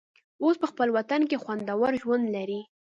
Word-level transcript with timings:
اوس 0.43 0.55
په 0.61 0.67
خپل 0.71 0.87
وطن 0.97 1.21
کې 1.29 1.41
خوندور 1.43 1.91
ژوند 2.01 2.25
لري. 2.35 2.61